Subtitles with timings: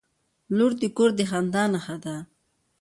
[0.57, 2.15] •لور د کور د خندا نښه ده.